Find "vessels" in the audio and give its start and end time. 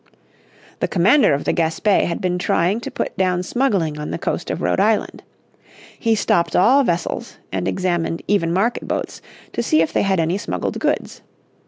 6.83-7.37